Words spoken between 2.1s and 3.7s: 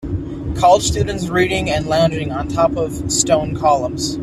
on top of stone